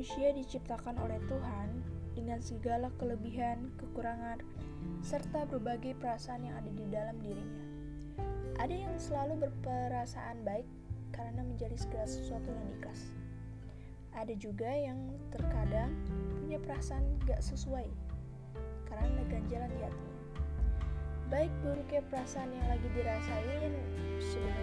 [0.00, 1.68] Manusia diciptakan oleh Tuhan
[2.16, 4.40] dengan segala kelebihan, kekurangan,
[5.04, 7.64] serta berbagai perasaan yang ada di dalam dirinya.
[8.64, 10.64] Ada yang selalu berperasaan baik
[11.12, 13.12] karena menjadi segala sesuatu yang ikhlas.
[14.16, 14.96] Ada juga yang
[15.36, 15.92] terkadang
[16.40, 17.84] punya perasaan gak sesuai
[18.88, 20.20] karena ganjalan di hatinya.
[21.28, 23.72] Baik buruknya perasaan yang lagi dirasain
[24.16, 24.59] sebenarnya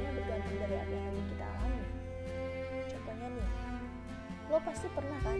[4.68, 5.39] pasti pernah kan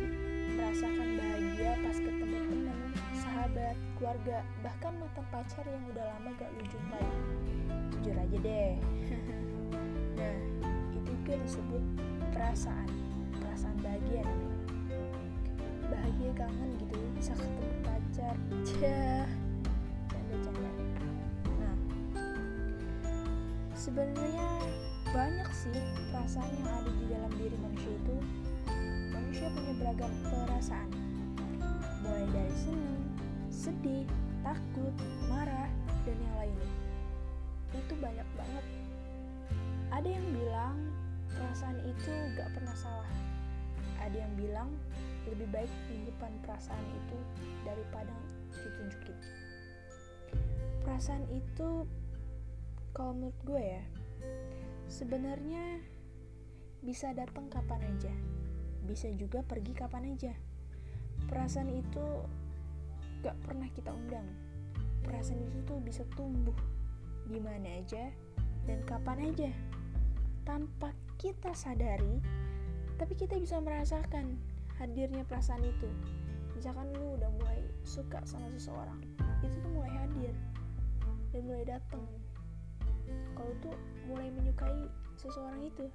[0.56, 2.80] merasakan bahagia pas ketemu temen,
[3.12, 7.04] sahabat, keluarga, bahkan mantan pacar yang udah lama gak lu jumpai.
[7.92, 8.72] Jujur aja deh.
[10.18, 10.38] nah,
[10.96, 11.84] itu juga disebut
[12.32, 12.88] perasaan,
[13.36, 14.60] perasaan bahagia namanya.
[15.92, 18.36] Bahagia kangen gitu, bisa ketemu pacar.
[18.64, 19.28] Cah,
[20.08, 20.72] canda-canda.
[21.60, 21.76] Nah,
[23.76, 24.48] sebenarnya
[25.12, 25.76] banyak sih
[26.16, 28.16] perasaan yang ada di dalam diri manusia itu
[29.18, 30.90] manusia punya beragam perasaan.
[32.06, 33.02] Mulai dari senang,
[33.50, 34.06] sedih,
[34.46, 34.94] takut,
[35.26, 35.74] marah,
[36.06, 36.72] dan yang lainnya.
[37.74, 38.66] Itu banyak banget.
[39.90, 40.78] Ada yang bilang
[41.34, 43.10] perasaan itu gak pernah salah.
[44.06, 44.70] Ada yang bilang
[45.26, 47.18] lebih baik menyimpan perasaan itu
[47.66, 48.14] daripada
[48.54, 49.18] ditunjukin.
[50.86, 51.90] Perasaan itu
[52.94, 53.84] kalau menurut gue ya
[54.88, 55.84] sebenarnya
[56.80, 58.16] bisa datang kapan aja
[58.86, 60.34] bisa juga pergi kapan aja.
[61.26, 62.06] Perasaan itu
[63.26, 64.28] gak pernah kita undang.
[65.02, 66.56] Perasaan itu tuh bisa tumbuh
[67.26, 68.12] di mana aja
[68.70, 69.52] dan kapan aja.
[70.46, 72.22] Tanpa kita sadari
[73.02, 74.38] tapi kita bisa merasakan
[74.78, 75.90] hadirnya perasaan itu.
[76.54, 79.00] Misalkan lu udah mulai suka sama seseorang
[79.46, 80.34] itu tuh mulai hadir
[81.30, 82.04] dan mulai datang
[83.38, 83.76] kalau tuh
[84.10, 85.86] mulai menyukai seseorang itu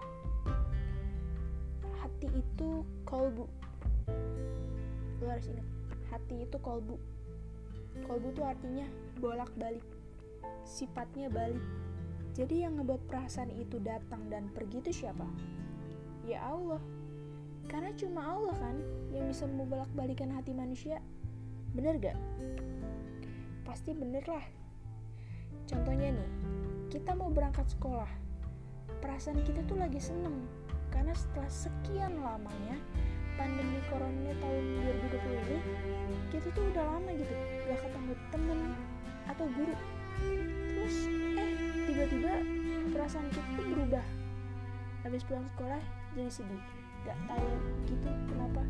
[2.23, 3.51] hati itu kolbu.
[5.19, 5.67] Lo harus ingat
[6.15, 6.94] hati itu kolbu.
[8.06, 8.87] Kolbu tuh artinya
[9.19, 9.83] bolak balik
[10.62, 11.59] sifatnya balik.
[12.38, 15.27] Jadi yang ngebuat perasaan itu datang dan pergi itu siapa?
[16.22, 16.78] Ya Allah.
[17.66, 18.78] Karena cuma Allah kan
[19.10, 21.03] yang bisa membolak balikan hati manusia.
[21.75, 22.15] Bener gak?
[23.66, 24.47] Pasti bener lah.
[25.66, 26.31] Contohnya nih
[26.87, 28.22] kita mau berangkat sekolah
[29.03, 30.62] perasaan kita tuh lagi seneng
[30.92, 32.76] karena setelah sekian lamanya
[33.41, 34.64] pandemi corona tahun
[35.08, 37.34] 2020 ini kita tuh udah lama gitu
[37.66, 38.60] gak ketemu temen
[39.26, 39.76] atau guru.
[40.76, 40.97] Terus
[41.41, 41.53] eh
[41.88, 42.32] tiba-tiba
[42.92, 44.06] perasaan kita berubah.
[45.03, 45.82] Habis pulang sekolah
[46.14, 46.62] jadi sedih.
[47.09, 47.50] Gak tahu
[47.88, 48.62] gitu kenapa.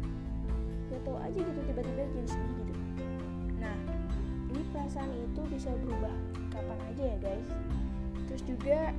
[0.95, 2.75] Gak tahu aja gitu tiba-tiba jadi sedih gitu.
[3.59, 3.77] Nah
[4.53, 6.15] ini perasaan itu bisa berubah
[6.55, 7.51] kapan aja ya guys.
[8.31, 8.95] Terus juga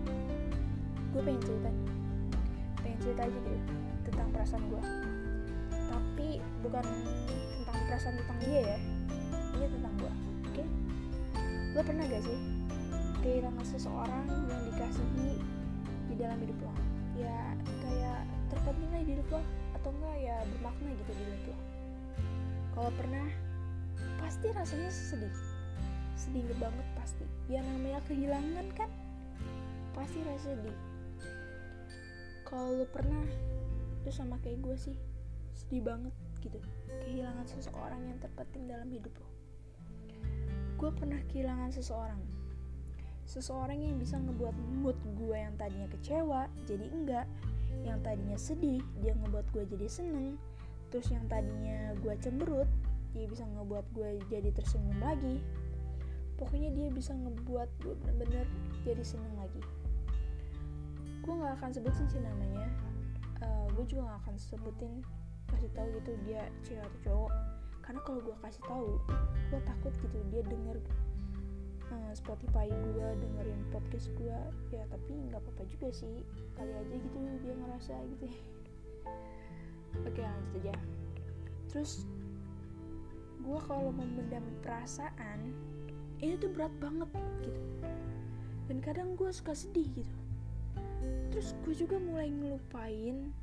[1.14, 1.72] gue pengen cerita
[2.94, 3.60] pengen cerita aja gitu
[4.06, 4.84] tentang perasaan gue
[5.90, 6.30] tapi
[6.62, 6.86] bukan
[7.58, 8.78] tentang perasaan tentang dia ya
[9.58, 10.54] ini tentang gue oke?
[10.54, 10.68] Okay?
[11.74, 12.40] lo pernah gak sih
[13.26, 15.42] kehilangan seseorang yang dikasihi
[16.06, 16.74] di dalam hidup lo?
[17.18, 19.42] Ya kayak terpenting di hidup lo
[19.74, 21.58] atau enggak ya bermakna gitu di hidup lo.
[22.78, 23.26] Kalau pernah
[24.22, 25.34] pasti rasanya sedih.
[26.14, 27.26] Sedih banget pasti.
[27.50, 28.92] Ya namanya kehilangan kan
[29.98, 30.93] pasti rasa sedih
[32.46, 33.26] kalau lo pernah
[34.04, 34.98] itu sama kayak gue sih.
[35.56, 36.60] Sedih banget gitu.
[37.08, 39.34] Kehilangan seseorang yang terpenting dalam hidup lo
[40.84, 42.20] gue pernah kehilangan seseorang.
[43.24, 44.52] Seseorang yang bisa ngebuat
[44.84, 47.28] mood gue yang tadinya kecewa jadi enggak.
[47.88, 50.36] Yang tadinya sedih dia ngebuat gue jadi seneng.
[50.92, 52.68] Terus yang tadinya gue cemberut
[53.16, 55.40] dia bisa ngebuat gue jadi tersenyum lagi.
[56.36, 58.44] Pokoknya dia bisa ngebuat gue bener-bener
[58.84, 59.64] jadi seneng lagi
[61.24, 62.68] gue nggak akan sebutin sih namanya.
[63.40, 64.94] Uh, gue juga nggak akan sebutin
[65.48, 67.32] kasih tahu gitu dia cewek atau cowok.
[67.84, 68.90] Karena kalau gue kasih tahu
[69.52, 70.78] gue takut gitu dia denger
[71.92, 74.36] uh, Spotify gue dengerin podcast gue
[74.76, 76.28] ya tapi nggak apa-apa juga sih.
[76.60, 78.28] Kali aja gitu dia ngerasa gitu.
[80.08, 80.76] Oke lanjut aja.
[81.72, 82.04] Terus
[83.44, 85.56] gue kalau memendam perasaan
[86.20, 87.08] ini tuh berat banget
[87.48, 87.64] gitu.
[88.68, 90.23] Dan kadang gue suka sedih gitu
[91.34, 93.34] terus gue juga mulai ngelupain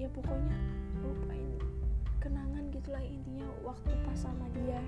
[0.00, 0.58] ya pokoknya
[0.98, 1.48] ngelupain
[2.22, 4.78] kenangan gitulah intinya waktu pas sama dia.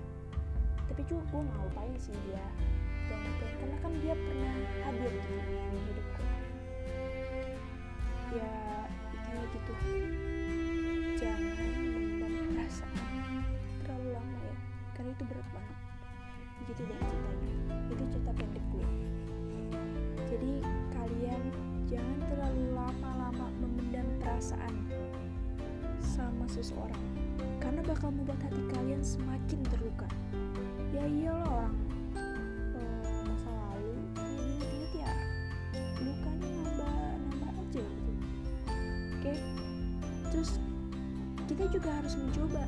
[0.86, 2.46] Tapi juga gue nggak lupain sih dia.
[3.10, 4.54] Gak lupain karena kan dia pernah
[4.86, 6.22] hadir gitu di hidupku.
[8.38, 8.52] Ya
[9.10, 9.72] intinya gitu.
[11.18, 13.42] Jangan memendam perasaan
[13.82, 14.56] terlalu lama ya
[14.94, 15.78] karena itu berat banget.
[16.70, 17.52] Gitu deh ceritanya.
[17.90, 18.86] Itu cerita pendek gue
[20.34, 20.52] jadi
[20.90, 21.42] kalian
[21.94, 24.74] jangan terlalu lama-lama memendam perasaan
[26.02, 27.06] sama seseorang
[27.62, 30.10] karena bakal membuat hati kalian semakin terluka.
[30.90, 31.74] Ya iyalah orang
[32.18, 33.94] eh, masa lalu
[34.98, 35.12] ya
[36.02, 36.34] nambah
[37.30, 38.12] nambah aja gitu.
[39.14, 39.34] Oke?
[40.34, 40.58] Terus
[41.46, 42.66] kita juga harus mencoba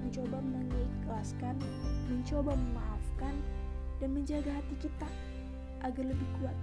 [0.00, 1.60] mencoba mengikhlaskan
[2.08, 3.36] mencoba memaafkan
[4.00, 5.08] dan menjaga hati kita
[5.84, 6.56] agar lebih kuat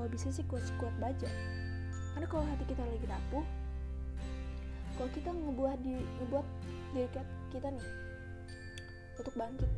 [0.00, 1.28] kalau bisa sih kuat kuat baja.
[2.16, 3.44] Karena kalau hati kita lagi rapuh
[4.96, 6.46] kalau kita ngebuat di ngebuat
[6.96, 7.08] diri
[7.52, 7.88] kita nih
[9.20, 9.68] untuk bangkit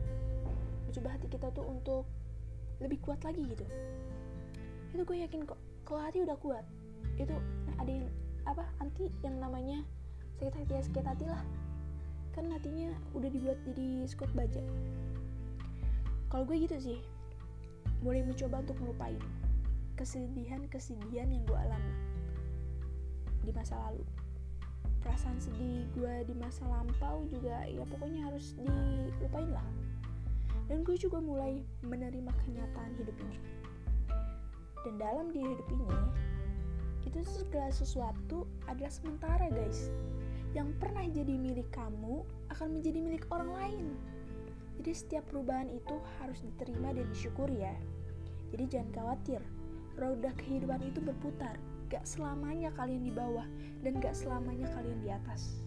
[0.87, 2.07] mencoba hati kita tuh untuk
[2.79, 3.67] lebih kuat lagi gitu.
[4.95, 6.63] Itu gue yakin kok kalau hati udah kuat
[7.19, 7.35] itu
[7.83, 8.07] ada yang
[8.47, 9.83] apa anti yang namanya
[10.39, 11.43] sakit hati ya sakit hati lah.
[12.31, 14.63] Kan hatinya udah dibuat jadi squat baja.
[16.31, 16.99] Kalau gue gitu sih
[18.07, 19.42] boleh mencoba untuk melupain
[20.03, 21.95] kesedihan-kesedihan yang gue alami
[23.47, 24.03] di masa lalu.
[24.99, 29.67] Perasaan sedih gue di masa lampau juga ya pokoknya harus dilupain lah.
[30.67, 33.39] Dan gue juga mulai menerima kenyataan hidup ini.
[34.83, 35.87] Dan dalam di hidup ini
[37.07, 39.87] itu segala sesuatu adalah sementara guys.
[40.51, 43.87] Yang pernah jadi milik kamu akan menjadi milik orang lain.
[44.83, 47.75] Jadi setiap perubahan itu harus diterima dan disyukuri ya.
[48.51, 49.43] Jadi jangan khawatir
[49.99, 51.57] roda kehidupan itu berputar.
[51.93, 53.45] Gak selamanya kalian di bawah
[53.85, 55.61] dan gak selamanya kalian di atas.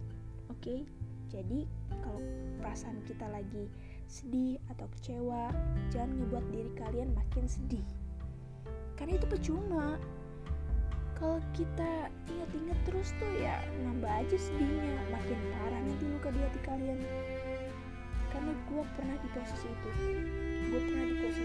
[0.50, 0.58] Oke?
[0.62, 0.80] Okay?
[1.26, 1.66] jadi
[2.00, 2.22] kalau
[2.62, 3.66] perasaan kita lagi
[4.06, 5.50] sedih atau kecewa
[5.90, 7.84] jangan ngebuat diri kalian makin sedih.
[8.96, 10.00] Karena itu percuma.
[11.16, 15.00] Kalau kita ingat-ingat terus tuh ya nambah aja sedihnya.
[15.12, 17.00] Makin parah nanti luka di hati kalian.
[18.32, 19.90] Karena gue pernah di posisi itu.
[20.72, 21.35] Gue pernah di posisi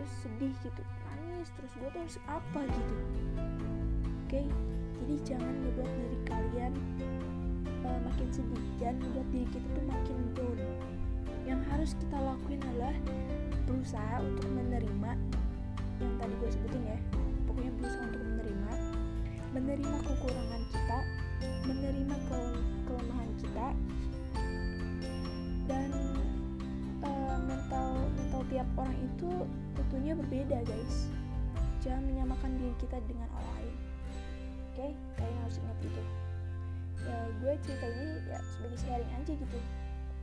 [0.00, 0.82] tuh sedih gitu
[1.12, 2.94] nangis terus gue tuh harus apa gitu.
[4.24, 4.42] Oke
[5.00, 6.72] jadi jangan membuat diri kalian
[7.84, 8.62] uh, makin sedih.
[8.80, 10.58] Jangan membuat diri kita tuh makin down.
[11.48, 12.94] Yang harus kita lakuin adalah
[13.66, 15.10] berusaha untuk menerima
[16.00, 16.98] yang tadi gue sebutin ya.
[17.48, 18.72] Pokoknya berusaha untuk menerima
[19.50, 20.98] menerima kekurangan kita
[21.66, 22.38] menerima ke
[22.86, 23.68] kelemahan kita
[25.66, 26.09] dan
[28.80, 29.30] orang itu
[29.76, 31.12] tentunya berbeda guys
[31.84, 34.90] jangan menyamakan diri kita dengan orang lain oke okay?
[35.20, 36.02] kalian harus ingat itu
[37.00, 39.58] ya gue cerita ini ya sebagai sharing aja gitu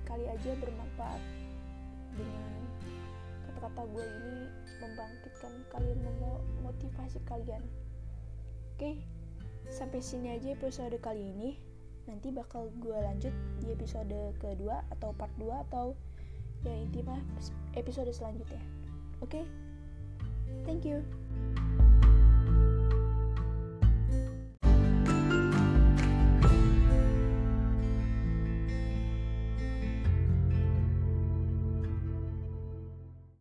[0.06, 1.22] kali aja bermanfaat
[2.18, 2.62] dengan
[3.50, 4.38] kata-kata gue ini
[4.82, 6.00] membangkitkan kalian
[6.62, 9.02] memotivasi kalian oke okay?
[9.70, 11.50] sampai sini aja episode kali ini
[12.08, 15.92] nanti bakal gue lanjut di episode kedua atau part 2 atau
[16.66, 17.18] ya intinya
[17.78, 18.62] episode selanjutnya
[19.22, 19.46] oke okay?
[20.66, 21.04] thank you